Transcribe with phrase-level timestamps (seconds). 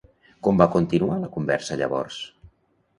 [0.47, 2.23] Com va continuar la conversa llavors?